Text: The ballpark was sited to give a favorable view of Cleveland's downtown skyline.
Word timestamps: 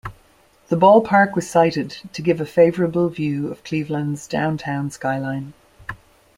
The 0.69 0.75
ballpark 0.77 1.35
was 1.35 1.47
sited 1.47 1.91
to 2.13 2.23
give 2.23 2.41
a 2.41 2.45
favorable 2.47 3.07
view 3.09 3.49
of 3.51 3.63
Cleveland's 3.63 4.27
downtown 4.27 4.89
skyline. 4.89 5.53